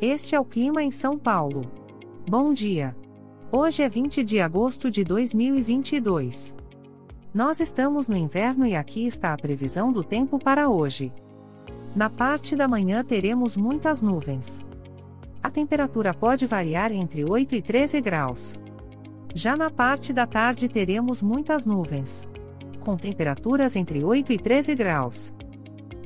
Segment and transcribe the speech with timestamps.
[0.00, 1.62] Este é o clima em São Paulo.
[2.28, 2.94] Bom dia.
[3.50, 6.54] Hoje é 20 de agosto de 2022.
[7.32, 11.10] Nós estamos no inverno e aqui está a previsão do tempo para hoje.
[11.94, 14.60] Na parte da manhã teremos muitas nuvens.
[15.42, 18.54] A temperatura pode variar entre 8 e 13 graus.
[19.34, 22.28] Já na parte da tarde teremos muitas nuvens.
[22.80, 25.32] Com temperaturas entre 8 e 13 graus.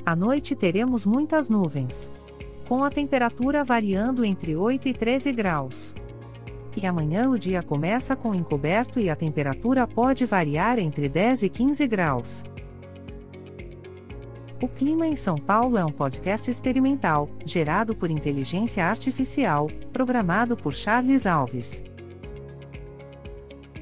[0.05, 2.09] À noite teremos muitas nuvens
[2.71, 5.93] com a temperatura variando entre 8 e 13 graus.
[6.73, 11.49] E amanhã o dia começa com encoberto e a temperatura pode variar entre 10 e
[11.49, 12.45] 15 graus.
[14.63, 20.73] O Clima em São Paulo é um podcast experimental, gerado por inteligência artificial, programado por
[20.73, 21.83] Charles Alves.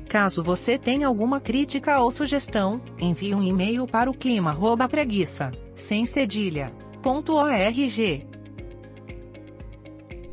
[0.08, 6.06] Caso você tenha alguma crítica ou sugestão, envie um e-mail para o clima@preguiça, sem.